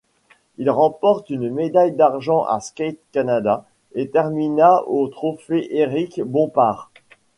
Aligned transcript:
Il 0.57 0.71
remporte 0.71 1.29
une 1.29 1.51
médaille 1.51 1.91
d'argent 1.91 2.43
à 2.45 2.59
Skate 2.59 2.97
Canada 3.11 3.67
et 3.93 4.09
termina 4.09 4.81
au 4.87 5.07
Trophée 5.09 5.77
Éric-Bompard. 5.77 6.89